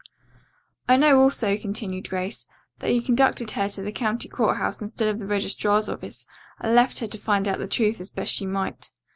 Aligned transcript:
"I 0.89 0.97
know 0.97 1.19
also," 1.21 1.55
continued 1.59 2.09
Grace, 2.09 2.47
"that 2.79 2.91
you 2.91 3.03
conducted 3.03 3.51
her 3.51 3.69
to 3.69 3.83
the 3.83 3.91
county 3.91 4.27
court 4.27 4.57
house 4.57 4.81
instead 4.81 5.07
of 5.09 5.19
the 5.19 5.27
registrar's 5.27 5.89
office 5.89 6.25
and 6.59 6.73
left 6.73 6.97
her 6.97 7.07
to 7.07 7.17
find 7.19 7.47
out 7.47 7.59
the 7.59 7.67
truth 7.67 8.01
as 8.01 8.09
best 8.09 8.33
she 8.33 8.47
might." 8.47 8.89